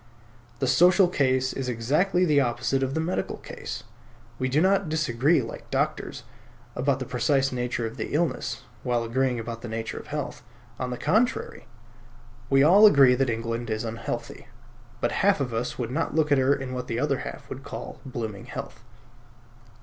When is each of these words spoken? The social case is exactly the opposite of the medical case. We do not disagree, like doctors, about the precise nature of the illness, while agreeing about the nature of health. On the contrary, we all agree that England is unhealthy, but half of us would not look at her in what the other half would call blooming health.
The 0.57 0.65
social 0.65 1.07
case 1.07 1.53
is 1.53 1.69
exactly 1.69 2.25
the 2.25 2.39
opposite 2.41 2.81
of 2.81 2.95
the 2.95 2.99
medical 2.99 3.37
case. 3.37 3.83
We 4.39 4.49
do 4.49 4.59
not 4.59 4.89
disagree, 4.89 5.43
like 5.43 5.69
doctors, 5.69 6.23
about 6.75 6.97
the 6.97 7.05
precise 7.05 7.51
nature 7.51 7.85
of 7.85 7.97
the 7.97 8.07
illness, 8.11 8.63
while 8.81 9.03
agreeing 9.03 9.39
about 9.39 9.61
the 9.61 9.67
nature 9.67 9.99
of 9.99 10.07
health. 10.07 10.41
On 10.79 10.89
the 10.89 10.97
contrary, 10.97 11.67
we 12.49 12.63
all 12.63 12.87
agree 12.87 13.13
that 13.13 13.29
England 13.29 13.69
is 13.69 13.83
unhealthy, 13.83 14.47
but 15.01 15.11
half 15.21 15.39
of 15.39 15.53
us 15.53 15.77
would 15.77 15.91
not 15.91 16.15
look 16.15 16.31
at 16.31 16.39
her 16.39 16.55
in 16.55 16.73
what 16.73 16.87
the 16.87 16.97
other 16.97 17.19
half 17.19 17.47
would 17.47 17.61
call 17.61 18.01
blooming 18.03 18.45
health. 18.45 18.83